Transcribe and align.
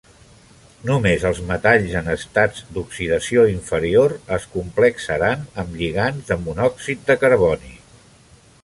Només 0.89 1.25
els 1.29 1.41
metalls 1.51 1.93
en 1.99 2.09
estats 2.13 2.63
d'oxidació 2.77 3.45
inferior 3.53 4.17
es 4.39 4.49
complexaran 4.57 5.45
amb 5.65 5.79
lligands 5.83 6.29
de 6.33 6.41
monòxid 6.49 7.07
de 7.13 7.23
carboni. 7.27 7.77